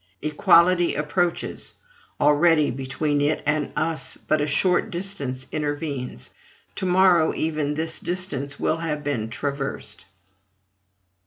Equality 0.23 0.95
approaches; 0.95 1.75
already 2.19 2.71
between 2.71 3.21
it 3.21 3.43
and 3.45 3.71
us 3.75 4.17
but 4.17 4.41
a 4.41 4.47
short 4.47 4.89
distance 4.89 5.45
intervenes: 5.51 6.31
to 6.73 6.87
morrow 6.87 7.35
even 7.35 7.75
this 7.75 7.99
distance 7.99 8.59
will 8.59 8.77
have 8.77 9.03
been 9.03 9.29
traversed. 9.29 10.05